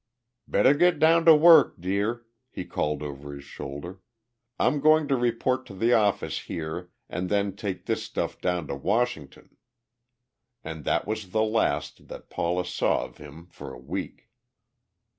[0.47, 3.99] "Better get down to work, dear," he called over his shoulder.
[4.59, 8.75] "I'm going to report to the office here and then take this stuff down to
[8.75, 9.57] Washington!"
[10.63, 14.31] And that was the last that Paula saw of him for a week.